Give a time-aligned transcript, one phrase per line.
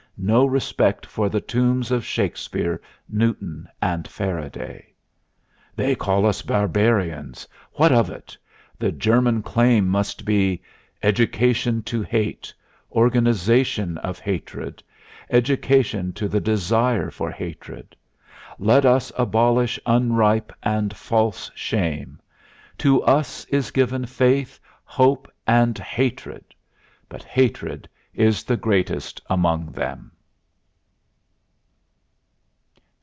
[0.23, 4.93] No respect for the tombs of Shakespeare, Newton and Faraday.
[5.75, 7.47] "They call us barbarians.
[7.73, 8.37] What of it?
[8.77, 10.61] The German claim must be:...
[11.01, 12.53] Education to hate....
[12.91, 14.83] Organization of hatred....
[15.31, 17.95] Education to the desire for hatred.
[18.59, 22.19] Let us abolish unripe and false shame....
[22.77, 26.53] To us is given faith, hope and hatred;
[27.09, 30.11] but hatred is the greatest among them."